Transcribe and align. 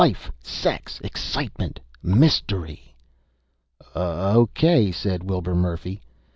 Life! 0.01 0.31
Sex! 0.41 0.99
Excitement! 1.03 1.79
Mystery!" 2.01 2.95
"Okay," 3.95 4.91
said 4.91 5.29
Wilbur 5.29 5.53
Murphy. 5.53 6.01